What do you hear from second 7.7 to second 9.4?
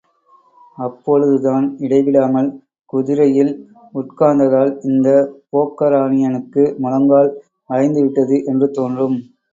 வளைந்துவிட்டது என்று தோன்றும்.